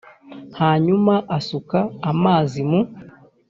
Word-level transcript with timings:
hanyuma 0.59 1.13
asuka 1.37 1.79
amazi 2.11 2.59
mu 2.69 2.79